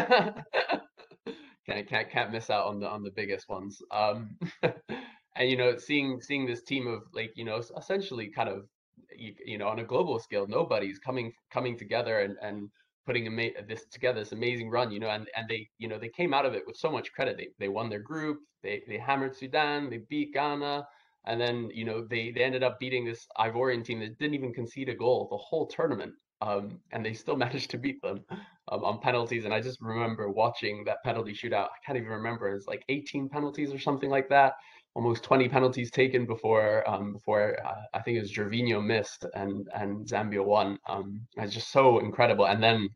can't 1.67 1.89
can't 1.89 2.11
can't 2.11 2.33
miss 2.33 2.51
out 2.51 2.67
on 2.67 2.81
the 2.81 2.89
on 2.89 3.03
the 3.03 3.11
biggest 3.11 3.49
ones. 3.49 3.83
Um, 3.91 4.37
and 4.63 5.51
you 5.51 5.57
know, 5.57 5.77
seeing 5.77 6.21
seeing 6.21 6.47
this 6.47 6.63
team 6.63 6.87
of 6.87 7.03
like 7.13 7.33
you 7.35 7.45
know 7.45 7.63
essentially 7.77 8.29
kind 8.29 8.49
of 8.49 8.69
you, 9.19 9.35
you 9.45 9.59
know 9.59 9.69
on 9.69 9.79
a 9.79 9.85
global 9.85 10.19
scale, 10.19 10.47
nobody's 10.47 10.99
coming 10.99 11.33
coming 11.53 11.77
together 11.79 12.21
and 12.21 12.37
and 12.43 12.71
putting 13.07 13.27
ama- 13.27 13.63
this 13.69 13.87
together 13.87 14.19
this 14.21 14.33
amazing 14.33 14.69
run 14.69 14.91
you 14.91 14.99
know 14.99 15.09
and 15.09 15.29
and 15.37 15.49
they 15.49 15.69
you 15.79 15.87
know 15.87 15.99
they 15.99 16.09
came 16.09 16.35
out 16.35 16.45
of 16.45 16.55
it 16.55 16.65
with 16.67 16.77
so 16.77 16.91
much 16.91 17.13
credit 17.13 17.37
they 17.37 17.49
they 17.61 17.69
won 17.69 17.89
their 17.89 18.01
group 18.01 18.39
they 18.65 18.83
they 18.89 18.99
hammered 18.99 19.37
Sudan 19.37 19.89
they 19.89 19.99
beat 20.11 20.35
Ghana 20.35 20.85
and 21.27 21.41
then, 21.41 21.71
you 21.75 21.85
know, 21.85 22.07
they, 22.09 22.31
they 22.31 22.45
ended 22.45 22.63
up 22.63 22.79
beating 22.79 23.05
this 23.05 23.27
Ivorian 23.39 23.85
team 23.85 24.01
that 24.01 24.19
didn't 24.19 24.35
even 24.35 24.53
concede 24.53 24.89
a 24.89 24.95
goal 24.95 25.27
the 25.31 25.37
whole 25.37 25.67
tournament. 25.67 26.15
Um, 26.41 26.79
and 26.93 27.05
they 27.05 27.15
still 27.15 27.37
managed 27.45 27.71
to 27.71 27.79
beat 27.79 28.01
them 28.01 28.25
um, 28.69 28.85
on 28.85 29.01
penalties. 29.01 29.45
And 29.45 29.53
I 29.53 29.61
just 29.61 29.81
remember 29.81 30.31
watching 30.31 30.85
that 30.85 31.03
penalty 31.05 31.33
shootout. 31.33 31.67
I 31.67 31.79
can't 31.85 31.99
even 31.99 32.11
remember. 32.11 32.55
It's 32.55 32.69
like 32.69 32.85
18 32.89 33.29
penalties 33.29 33.73
or 33.73 33.79
something 33.79 34.09
like 34.11 34.29
that. 34.29 34.55
Almost 34.97 35.25
20 35.25 35.49
penalties 35.51 35.91
taken 35.91 36.25
before 36.27 36.89
um, 36.89 37.13
before 37.13 37.57
uh, 37.65 37.83
I 37.93 38.01
think 38.01 38.17
it 38.17 38.23
was 38.23 38.33
Gervinho 38.33 38.83
missed 38.83 39.27
and 39.35 39.69
and 39.75 40.07
Zambia 40.07 40.45
won. 40.45 40.79
Um, 40.89 41.21
it's 41.37 41.53
just 41.53 41.71
so 41.71 41.99
incredible. 41.99 42.47
And 42.47 42.63
then 42.63 42.89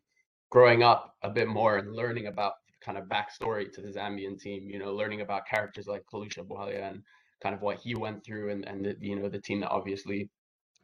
growing 0.49 0.81
up 0.81 1.13
a 1.21 1.29
bit 1.29 1.47
more 1.47 1.77
and 1.77 1.95
learning 1.95 2.25
about 2.25 2.53
kind 2.83 2.97
of 2.97 3.05
backstory 3.05 3.71
to 3.71 3.81
the 3.81 3.89
Zambian 3.89 4.39
team, 4.39 4.67
you 4.67 4.79
know, 4.79 4.93
learning 4.93 5.21
about 5.21 5.47
characters 5.47 5.85
like 5.85 6.03
Kalusha 6.11 6.43
Bwalya 6.43 6.89
and 6.89 7.03
kind 7.41 7.55
of 7.55 7.61
what 7.61 7.79
he 7.79 7.95
went 7.95 8.23
through 8.25 8.51
and 8.51 8.67
and 8.67 8.85
the, 8.85 8.95
you 8.99 9.15
know 9.15 9.29
the 9.29 9.41
team 9.41 9.59
that 9.59 9.69
obviously 9.69 10.29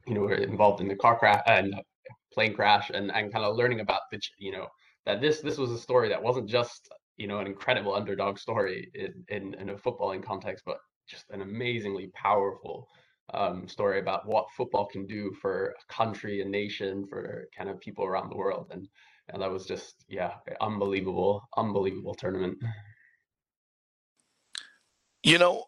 you 0.05 0.13
know 0.13 0.21
were 0.21 0.36
involved 0.36 0.81
in 0.81 0.88
the 0.88 0.95
car 0.95 1.17
crash 1.17 1.41
and 1.47 1.74
uh, 1.74 1.81
plane 2.33 2.53
crash 2.53 2.89
and 2.93 3.12
and 3.12 3.31
kind 3.31 3.45
of 3.45 3.55
learning 3.55 3.79
about 3.79 4.01
the 4.12 4.19
you 4.38 4.51
know 4.51 4.67
that 5.05 5.21
this 5.21 5.41
this 5.41 5.57
was 5.57 5.71
a 5.71 5.77
story 5.77 6.09
that 6.09 6.21
wasn't 6.21 6.50
just 6.50 6.89
you 7.17 7.27
know 7.27 7.39
an 7.39 7.47
incredible 7.47 7.93
underdog 7.93 8.38
story 8.38 8.89
in 8.93 9.25
in, 9.29 9.53
in 9.55 9.69
a 9.69 9.75
footballing 9.75 10.24
context 10.24 10.63
but 10.65 10.77
just 11.07 11.29
an 11.31 11.41
amazingly 11.41 12.11
powerful 12.13 12.87
um, 13.33 13.67
story 13.67 13.99
about 13.99 14.27
what 14.27 14.47
football 14.55 14.85
can 14.85 15.05
do 15.05 15.33
for 15.41 15.75
a 15.79 15.93
country, 15.93 16.41
a 16.41 16.45
nation, 16.45 17.05
for 17.07 17.47
kind 17.55 17.69
of 17.69 17.79
people 17.79 18.05
around 18.05 18.29
the 18.29 18.37
world, 18.37 18.67
and 18.71 18.87
and 19.29 19.41
that 19.41 19.51
was 19.51 19.65
just 19.65 20.05
yeah, 20.07 20.33
unbelievable, 20.61 21.47
unbelievable 21.57 22.15
tournament. 22.15 22.57
You 25.23 25.37
know, 25.37 25.65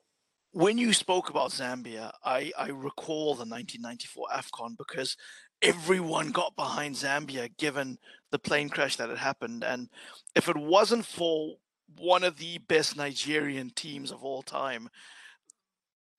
when 0.51 0.77
you 0.77 0.93
spoke 0.93 1.29
about 1.29 1.51
Zambia, 1.51 2.11
I, 2.23 2.51
I 2.57 2.69
recall 2.69 3.35
the 3.35 3.45
1994 3.45 4.27
AFCON 4.33 4.77
because 4.77 5.17
everyone 5.61 6.31
got 6.31 6.55
behind 6.55 6.95
Zambia 6.95 7.49
given 7.57 7.97
the 8.31 8.39
plane 8.39 8.69
crash 8.69 8.95
that 8.95 9.09
had 9.09 9.17
happened. 9.17 9.63
And 9.63 9.89
if 10.35 10.47
it 10.47 10.57
wasn't 10.57 11.05
for 11.05 11.55
one 11.97 12.23
of 12.23 12.37
the 12.37 12.59
best 12.59 12.95
Nigerian 12.95 13.71
teams 13.71 14.11
of 14.11 14.23
all 14.23 14.41
time, 14.41 14.89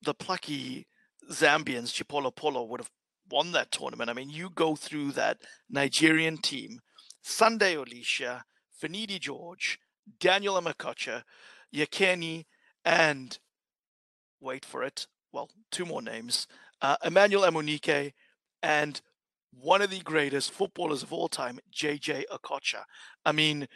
the 0.01 0.13
plucky 0.13 0.87
Zambians, 1.29 1.91
Chipolopolo, 1.93 2.67
would 2.67 2.79
have 2.79 2.91
won 3.29 3.51
that 3.53 3.71
tournament. 3.71 4.09
I 4.09 4.13
mean, 4.13 4.29
you 4.29 4.49
go 4.49 4.75
through 4.75 5.11
that 5.13 5.37
Nigerian 5.69 6.37
team 6.37 6.79
Sunday 7.21 7.75
Oliseh, 7.75 8.41
Finidi 8.81 9.19
George, 9.19 9.79
Daniel 10.19 10.59
Amokachi, 10.59 11.23
Yekini, 11.73 12.45
and 12.83 13.37
wait 14.39 14.65
for 14.65 14.83
it, 14.83 15.07
well, 15.31 15.49
two 15.71 15.85
more 15.85 16.01
names, 16.01 16.47
uh, 16.81 16.97
Emmanuel 17.05 17.43
Amunike 17.43 18.13
and 18.63 19.01
one 19.53 19.81
of 19.81 19.89
the 19.89 19.99
greatest 19.99 20.51
footballers 20.51 21.03
of 21.03 21.11
all 21.11 21.27
time, 21.27 21.59
JJ 21.73 22.23
Okocha. 22.31 22.83
I 23.25 23.31
mean, 23.31 23.67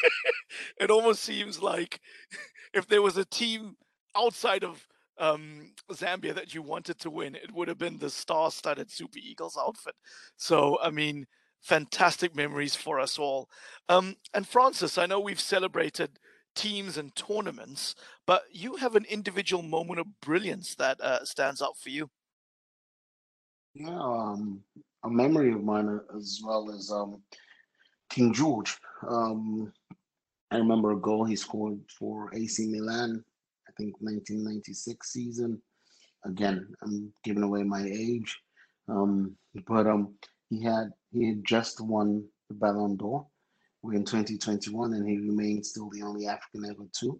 it 0.80 0.90
almost 0.90 1.22
seems 1.22 1.62
like 1.62 2.00
if 2.74 2.86
there 2.86 3.02
was 3.02 3.16
a 3.16 3.24
team 3.24 3.76
outside 4.16 4.64
of 4.64 4.86
um, 5.20 5.72
Zambia 5.92 6.34
that 6.34 6.54
you 6.54 6.62
wanted 6.62 6.98
to 7.00 7.10
win, 7.10 7.34
it 7.34 7.52
would 7.52 7.68
have 7.68 7.78
been 7.78 7.98
the 7.98 8.10
star-studded 8.10 8.90
Super 8.90 9.18
Eagles 9.18 9.56
outfit. 9.60 9.94
So, 10.36 10.78
I 10.82 10.90
mean, 10.90 11.26
fantastic 11.60 12.34
memories 12.34 12.74
for 12.74 12.98
us 12.98 13.18
all. 13.18 13.48
Um, 13.88 14.16
and 14.34 14.48
Francis, 14.48 14.98
I 14.98 15.06
know 15.06 15.20
we've 15.20 15.40
celebrated 15.40 16.18
teams 16.56 16.96
and 16.96 17.14
tournaments, 17.14 17.94
but 18.26 18.44
you 18.50 18.76
have 18.76 18.96
an 18.96 19.04
individual 19.08 19.62
moment 19.62 20.00
of 20.00 20.20
brilliance 20.20 20.74
that 20.76 21.00
uh, 21.00 21.24
stands 21.24 21.62
out 21.62 21.76
for 21.78 21.90
you. 21.90 22.10
Yeah, 23.74 24.00
um, 24.00 24.64
a 25.04 25.10
memory 25.10 25.52
of 25.52 25.62
mine 25.62 26.00
as 26.16 26.40
well 26.44 26.74
as 26.74 26.90
um, 26.90 27.22
King 28.08 28.32
George. 28.32 28.76
Um, 29.06 29.72
I 30.50 30.56
remember 30.56 30.92
a 30.92 30.96
goal 30.96 31.24
he 31.24 31.36
scored 31.36 31.78
for 31.96 32.34
AC 32.34 32.66
Milan, 32.66 33.24
think 33.80 33.96
1996 34.00 35.12
season. 35.12 35.62
Again, 36.24 36.68
I'm 36.82 37.12
giving 37.24 37.42
away 37.42 37.62
my 37.62 37.82
age, 37.82 38.38
um, 38.88 39.36
but 39.66 39.86
um, 39.86 40.14
he 40.50 40.62
had 40.62 40.90
he 41.12 41.28
had 41.28 41.44
just 41.44 41.80
won 41.80 42.24
the 42.48 42.54
Ballon 42.54 42.96
d'Or 42.96 43.26
we're 43.82 43.94
in 43.94 44.04
2021, 44.04 44.92
and 44.92 45.08
he 45.08 45.16
remains 45.16 45.70
still 45.70 45.88
the 45.90 46.02
only 46.02 46.26
African 46.26 46.66
ever 46.66 46.86
to 47.00 47.18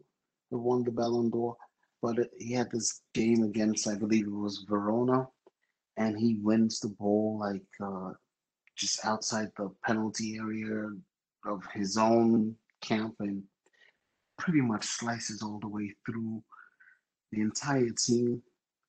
have 0.51 0.61
won 0.61 0.85
the 0.85 0.91
Ballon 0.91 1.31
d'Or. 1.31 1.57
But 2.03 2.17
he 2.39 2.53
had 2.53 2.71
this 2.71 3.03
game 3.15 3.43
against, 3.43 3.89
I 3.89 3.95
believe 3.95 4.27
it 4.27 4.31
was 4.31 4.65
Verona, 4.69 5.27
and 5.97 6.19
he 6.19 6.39
wins 6.43 6.81
the 6.81 6.89
ball 6.89 7.39
like 7.41 7.63
uh, 7.83 8.13
just 8.77 9.05
outside 9.05 9.49
the 9.57 9.71
penalty 9.87 10.37
area 10.37 10.91
of 11.47 11.63
his 11.73 11.97
own 11.97 12.57
camp 12.83 13.15
and 13.21 13.43
pretty 14.39 14.61
much 14.61 14.85
slices 14.85 15.43
all 15.43 15.59
the 15.61 15.69
way 15.69 15.95
through 16.07 16.43
the 17.33 17.41
entire 17.41 17.91
team, 17.91 18.43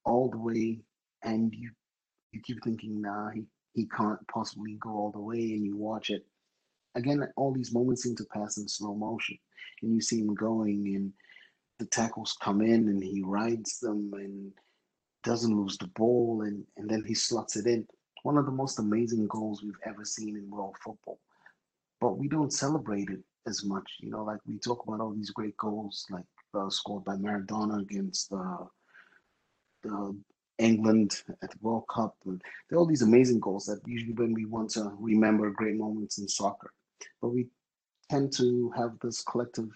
all 0.05 0.29
the 0.29 0.37
way, 0.37 0.79
and 1.23 1.53
you 1.53 1.71
you 2.31 2.41
keep 2.41 2.63
thinking, 2.63 3.01
nah, 3.01 3.29
he, 3.29 3.43
he 3.73 3.85
can't 3.87 4.19
possibly 4.27 4.77
go 4.79 4.91
all 4.91 5.11
the 5.11 5.19
way, 5.19 5.35
and 5.53 5.65
you 5.65 5.75
watch 5.75 6.09
it 6.09 6.25
again, 6.95 7.25
all 7.35 7.53
these 7.53 7.73
moments 7.73 8.03
seem 8.03 8.15
to 8.17 8.25
pass 8.25 8.57
in 8.57 8.67
slow 8.67 8.93
motion, 8.93 9.37
and 9.81 9.93
you 9.93 10.01
see 10.01 10.19
him 10.19 10.33
going, 10.35 10.95
and 10.95 11.13
the 11.79 11.85
tackles 11.85 12.37
come 12.41 12.61
in, 12.61 12.87
and 12.89 13.03
he 13.03 13.21
rides 13.23 13.79
them, 13.79 14.11
and 14.13 14.51
doesn't 15.23 15.55
lose 15.55 15.77
the 15.77 15.87
ball, 15.87 16.43
and 16.45 16.65
and 16.77 16.89
then 16.89 17.03
he 17.05 17.13
slots 17.13 17.55
it 17.55 17.67
in. 17.67 17.87
One 18.23 18.37
of 18.37 18.45
the 18.45 18.51
most 18.51 18.79
amazing 18.79 19.27
goals 19.27 19.63
we've 19.63 19.73
ever 19.85 20.05
seen 20.05 20.37
in 20.37 20.49
world 20.49 20.75
football, 20.83 21.19
but 21.99 22.17
we 22.17 22.27
don't 22.27 22.53
celebrate 22.53 23.09
it 23.09 23.21
as 23.47 23.63
much. 23.65 23.89
You 23.99 24.11
know, 24.11 24.23
like 24.23 24.39
we 24.45 24.59
talk 24.59 24.83
about 24.87 25.01
all 25.01 25.11
these 25.11 25.31
great 25.31 25.57
goals, 25.57 26.05
like 26.09 26.25
uh, 26.53 26.69
scored 26.69 27.03
by 27.03 27.15
Maradona 27.15 27.81
against 27.81 28.31
uh, 28.33 28.65
the 29.83 30.15
England 30.59 31.23
at 31.41 31.51
the 31.51 31.57
World 31.61 31.85
Cup. 31.89 32.15
And 32.25 32.41
there 32.69 32.77
are 32.77 32.79
all 32.81 32.85
these 32.85 33.01
amazing 33.01 33.39
goals 33.39 33.65
that 33.65 33.81
usually 33.85 34.13
when 34.13 34.33
we 34.33 34.45
want 34.45 34.69
to 34.71 34.91
remember 34.99 35.49
great 35.49 35.75
moments 35.75 36.17
in 36.17 36.27
soccer 36.27 36.71
but 37.21 37.29
we 37.29 37.47
tend 38.09 38.33
to 38.33 38.71
have 38.75 38.97
this 39.01 39.23
collective 39.23 39.69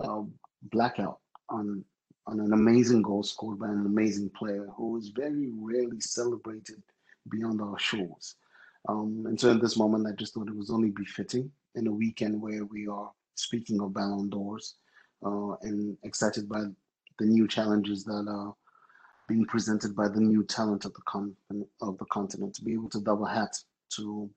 uh, 0.00 0.22
blackout 0.70 1.18
on 1.48 1.84
on 2.26 2.38
an 2.38 2.52
amazing 2.52 3.02
goal 3.02 3.22
scored 3.22 3.58
by 3.58 3.66
an 3.66 3.86
amazing 3.86 4.30
player 4.30 4.68
who 4.76 4.96
is 4.98 5.08
very 5.08 5.50
rarely 5.58 5.98
celebrated 5.98 6.80
beyond 7.28 7.60
our 7.60 7.78
shores. 7.78 8.36
Um, 8.88 9.24
and 9.26 9.40
so 9.40 9.50
in 9.50 9.58
this 9.58 9.76
moment, 9.76 10.06
I 10.06 10.12
just 10.12 10.34
thought 10.34 10.46
it 10.46 10.54
was 10.54 10.70
only 10.70 10.90
befitting 10.90 11.50
in 11.74 11.86
a 11.88 11.92
weekend 11.92 12.40
where 12.40 12.64
we 12.66 12.86
are 12.86 13.10
speaking 13.34 13.80
of 13.80 13.94
Ballon 13.94 14.28
d'Ors 14.28 14.74
uh, 15.24 15.52
and 15.62 15.96
excited 16.02 16.48
by 16.48 16.64
the 17.18 17.26
new 17.26 17.46
challenges 17.46 18.04
that 18.04 18.26
are 18.28 18.54
being 19.28 19.44
presented 19.44 19.94
by 19.94 20.08
the 20.08 20.20
new 20.20 20.42
talent 20.42 20.84
of 20.84 20.92
the 20.94 21.02
con- 21.06 21.36
of 21.80 21.96
the 21.98 22.04
continent 22.06 22.54
to 22.54 22.64
be 22.64 22.72
able 22.72 22.88
to 22.88 23.00
double 23.00 23.26
hat 23.26 23.56
to, 23.88 24.28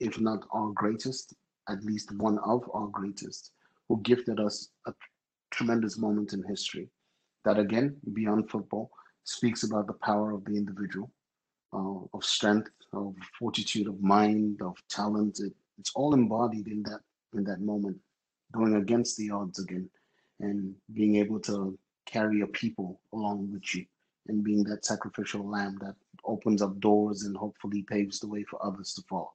if 0.00 0.20
not 0.20 0.46
our 0.52 0.70
greatest, 0.72 1.34
at 1.68 1.82
least 1.84 2.12
one 2.16 2.38
of 2.40 2.68
our 2.74 2.88
greatest, 2.88 3.52
who 3.88 4.00
gifted 4.02 4.40
us 4.40 4.68
a 4.86 4.94
tremendous 5.50 5.98
moment 5.98 6.32
in 6.32 6.42
history 6.42 6.88
that 7.44 7.58
again, 7.58 7.96
beyond 8.12 8.50
football, 8.50 8.90
speaks 9.24 9.62
about 9.62 9.86
the 9.86 9.92
power 9.94 10.32
of 10.32 10.44
the 10.44 10.56
individual, 10.56 11.10
uh, 11.72 12.00
of 12.14 12.24
strength, 12.24 12.70
of 12.92 13.14
fortitude, 13.38 13.86
of 13.86 14.00
mind, 14.02 14.60
of 14.62 14.76
talent. 14.88 15.40
It, 15.40 15.52
it's 15.78 15.92
all 15.94 16.14
embodied 16.14 16.66
in 16.66 16.82
that 16.84 17.00
in 17.34 17.44
that 17.44 17.60
moment, 17.60 17.98
going 18.52 18.74
against 18.76 19.16
the 19.16 19.30
odds 19.30 19.58
again, 19.58 19.88
and 20.42 20.74
being 20.92 21.16
able 21.16 21.40
to 21.40 21.78
carry 22.04 22.42
a 22.42 22.46
people 22.46 23.00
along 23.12 23.50
with 23.52 23.74
you, 23.74 23.86
and 24.28 24.44
being 24.44 24.62
that 24.64 24.84
sacrificial 24.84 25.48
lamb 25.48 25.78
that 25.80 25.94
opens 26.24 26.60
up 26.62 26.78
doors 26.80 27.22
and 27.24 27.36
hopefully 27.36 27.82
paves 27.88 28.20
the 28.20 28.28
way 28.28 28.44
for 28.44 28.64
others 28.64 28.92
to 28.94 29.02
follow. 29.08 29.32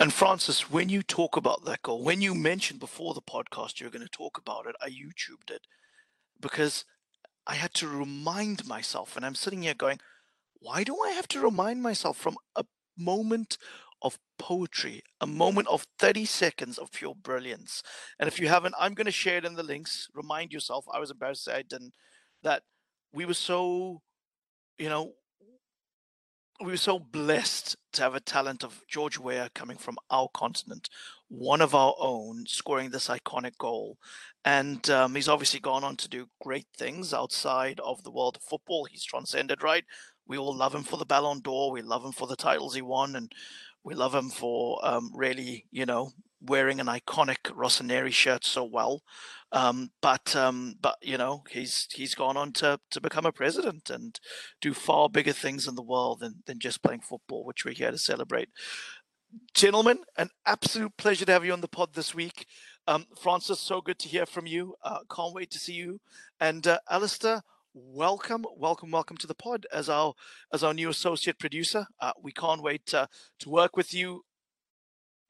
And 0.00 0.12
Francis, 0.12 0.70
when 0.70 0.88
you 0.88 1.02
talk 1.02 1.36
about 1.36 1.64
that 1.64 1.82
goal, 1.82 2.04
when 2.04 2.20
you 2.20 2.34
mentioned 2.34 2.78
before 2.78 3.14
the 3.14 3.20
podcast 3.20 3.80
you're 3.80 3.90
going 3.90 4.04
to 4.04 4.08
talk 4.08 4.38
about 4.38 4.66
it, 4.66 4.76
I 4.80 4.90
YouTubed 4.90 5.50
it 5.50 5.66
because 6.40 6.84
I 7.46 7.54
had 7.56 7.74
to 7.74 7.88
remind 7.88 8.66
myself, 8.66 9.16
and 9.16 9.26
I'm 9.26 9.34
sitting 9.34 9.62
here 9.62 9.74
going, 9.74 9.98
why 10.60 10.84
do 10.84 10.96
I 11.00 11.10
have 11.10 11.26
to 11.28 11.40
remind 11.40 11.82
myself 11.82 12.16
from 12.16 12.36
a 12.54 12.64
moment 12.96 13.58
of 14.02 14.18
poetry, 14.38 15.02
a 15.20 15.26
moment 15.26 15.68
of 15.68 15.86
30 15.98 16.24
seconds 16.24 16.78
of 16.78 16.92
pure 16.92 17.14
brilliance? 17.14 17.82
And 18.18 18.28
if 18.28 18.38
you 18.40 18.48
haven't, 18.48 18.74
I'm 18.78 18.94
going 18.94 19.06
to 19.06 19.10
share 19.10 19.38
it 19.38 19.44
in 19.44 19.54
the 19.54 19.62
links. 19.62 20.08
Remind 20.14 20.52
yourself, 20.52 20.84
I 20.92 21.00
was 21.00 21.10
embarrassed 21.10 21.44
to 21.44 21.50
say 21.50 21.56
I 21.58 21.62
didn't, 21.62 21.94
that 22.42 22.62
we 23.12 23.24
were 23.24 23.34
so, 23.34 24.02
you 24.78 24.88
know, 24.88 25.12
we 26.60 26.72
were 26.72 26.76
so 26.76 26.98
blessed 26.98 27.76
to 27.92 28.02
have 28.02 28.14
a 28.14 28.20
talent 28.20 28.64
of 28.64 28.82
George 28.88 29.18
Weah 29.18 29.48
coming 29.54 29.76
from 29.76 29.96
our 30.10 30.28
continent, 30.34 30.88
one 31.28 31.60
of 31.60 31.74
our 31.74 31.94
own, 31.98 32.46
scoring 32.46 32.90
this 32.90 33.08
iconic 33.08 33.56
goal. 33.58 33.96
And 34.44 34.88
um, 34.90 35.14
he's 35.14 35.28
obviously 35.28 35.60
gone 35.60 35.84
on 35.84 35.96
to 35.96 36.08
do 36.08 36.28
great 36.42 36.66
things 36.76 37.14
outside 37.14 37.78
of 37.80 38.02
the 38.02 38.10
world 38.10 38.36
of 38.36 38.42
football. 38.42 38.86
He's 38.86 39.04
transcended, 39.04 39.62
right? 39.62 39.84
We 40.26 40.36
all 40.36 40.54
love 40.54 40.74
him 40.74 40.82
for 40.82 40.96
the 40.96 41.06
Ballon 41.06 41.40
d'Or. 41.40 41.70
We 41.70 41.82
love 41.82 42.04
him 42.04 42.12
for 42.12 42.26
the 42.26 42.36
titles 42.36 42.74
he 42.74 42.82
won. 42.82 43.14
And 43.14 43.32
we 43.88 43.94
love 43.94 44.14
him 44.14 44.28
for 44.28 44.78
um, 44.86 45.10
really, 45.14 45.64
you 45.70 45.86
know, 45.86 46.10
wearing 46.42 46.78
an 46.78 46.88
iconic 46.88 47.38
Rossoneri 47.44 48.12
shirt 48.12 48.44
so 48.44 48.62
well. 48.62 49.02
Um, 49.50 49.92
but 50.02 50.36
um, 50.36 50.74
but 50.82 50.96
you 51.00 51.16
know 51.16 51.42
he's 51.48 51.88
he's 51.90 52.14
gone 52.14 52.36
on 52.36 52.52
to 52.54 52.78
to 52.90 53.00
become 53.00 53.24
a 53.24 53.32
president 53.32 53.88
and 53.88 54.20
do 54.60 54.74
far 54.74 55.08
bigger 55.08 55.32
things 55.32 55.66
in 55.66 55.74
the 55.74 55.82
world 55.82 56.20
than 56.20 56.42
than 56.44 56.58
just 56.58 56.82
playing 56.82 57.00
football, 57.00 57.46
which 57.46 57.64
we're 57.64 57.72
here 57.72 57.90
to 57.90 57.96
celebrate. 57.96 58.50
Gentlemen, 59.54 60.00
an 60.18 60.28
absolute 60.44 60.94
pleasure 60.98 61.24
to 61.24 61.32
have 61.32 61.46
you 61.46 61.54
on 61.54 61.62
the 61.62 61.68
pod 61.68 61.94
this 61.94 62.14
week. 62.14 62.46
Um, 62.86 63.06
Francis, 63.18 63.58
so 63.58 63.80
good 63.80 63.98
to 64.00 64.08
hear 64.08 64.26
from 64.26 64.46
you. 64.46 64.74
Uh, 64.82 64.98
can't 65.10 65.34
wait 65.34 65.50
to 65.52 65.58
see 65.58 65.74
you. 65.74 66.00
And 66.38 66.66
uh, 66.66 66.78
Alistair, 66.90 67.42
welcome, 67.78 68.44
welcome, 68.56 68.90
welcome 68.90 69.16
to 69.18 69.26
the 69.26 69.34
pod 69.34 69.66
as 69.72 69.88
our 69.88 70.14
as 70.52 70.62
our 70.64 70.74
new 70.74 70.88
associate 70.88 71.38
producer. 71.38 71.86
Uh, 72.00 72.12
we 72.20 72.32
can't 72.32 72.62
wait 72.62 72.92
uh, 72.92 73.06
to 73.40 73.48
work 73.48 73.76
with 73.76 73.94
you 73.94 74.24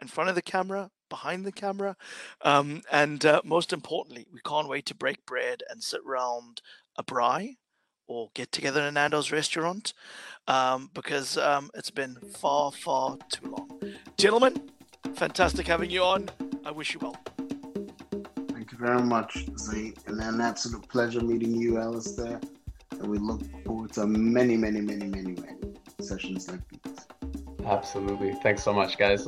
in 0.00 0.08
front 0.08 0.30
of 0.30 0.36
the 0.36 0.42
camera, 0.42 0.90
behind 1.10 1.44
the 1.44 1.52
camera, 1.52 1.96
um, 2.42 2.82
and 2.90 3.24
uh, 3.26 3.40
most 3.44 3.72
importantly, 3.72 4.26
we 4.32 4.40
can't 4.46 4.68
wait 4.68 4.86
to 4.86 4.94
break 4.94 5.26
bread 5.26 5.62
and 5.68 5.82
sit 5.82 6.00
around 6.06 6.62
a 6.96 7.04
braai 7.04 7.56
or 8.06 8.30
get 8.34 8.50
together 8.50 8.82
in 8.82 8.94
Nando's 8.94 9.30
restaurant 9.30 9.92
um, 10.46 10.90
because 10.94 11.36
um, 11.36 11.70
it's 11.74 11.90
been 11.90 12.16
far, 12.38 12.72
far 12.72 13.18
too 13.30 13.50
long. 13.50 13.80
Gentlemen, 14.16 14.70
fantastic 15.14 15.66
having 15.66 15.90
you 15.90 16.02
on. 16.02 16.30
I 16.64 16.70
wish 16.70 16.94
you 16.94 17.00
well. 17.00 17.37
Very 18.78 19.02
much, 19.02 19.46
Zay. 19.58 19.92
And 20.06 20.20
an 20.20 20.40
absolute 20.40 20.88
pleasure 20.88 21.20
meeting 21.20 21.54
you, 21.56 21.78
Alistair. 21.78 22.40
And 22.92 23.08
we 23.08 23.18
look 23.18 23.42
forward 23.64 23.92
to 23.94 24.06
many, 24.06 24.56
many, 24.56 24.80
many, 24.80 25.06
many, 25.06 25.32
many 25.32 25.74
sessions 26.00 26.48
like 26.48 26.60
these. 26.84 26.98
Absolutely. 27.66 28.34
Thanks 28.42 28.62
so 28.62 28.72
much, 28.72 28.96
guys. 28.96 29.26